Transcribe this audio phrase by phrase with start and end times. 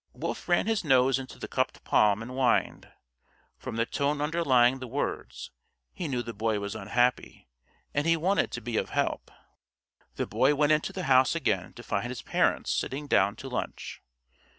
[0.13, 2.91] Wolf ran his nose into the cupped palm and whined.
[3.59, 5.51] From the tone underlying the words,
[5.93, 7.47] he knew the Boy was unhappy,
[7.93, 9.29] and he wanted to be of help.
[10.15, 14.01] The Boy went into the house again to find his parents sitting down to lunch.